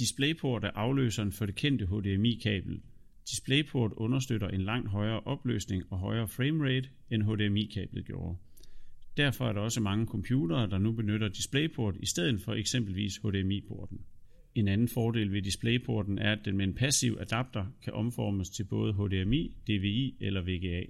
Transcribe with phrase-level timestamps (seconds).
[0.00, 2.80] DisplayPort er afløseren for det kendte HDMI-kabel.
[3.30, 8.36] DisplayPort understøtter en langt højere opløsning og højere framerate end HDMI-kablet gjorde.
[9.16, 14.00] Derfor er der også mange computere, der nu benytter DisplayPort i stedet for eksempelvis HDMI-porten.
[14.54, 18.64] En anden fordel ved DisplayPorten er, at den med en passiv adapter kan omformes til
[18.64, 20.82] både HDMI, DVI eller VGA.